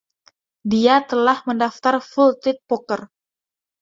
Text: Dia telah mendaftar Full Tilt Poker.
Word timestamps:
Dia 0.71 0.95
telah 1.09 1.37
mendaftar 1.47 1.95
Full 2.09 2.31
Tilt 2.41 2.57
Poker. 2.69 3.01